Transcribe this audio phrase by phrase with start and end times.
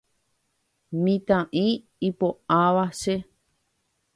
[1.03, 1.65] Mitã'i
[2.09, 3.15] ipo'áva che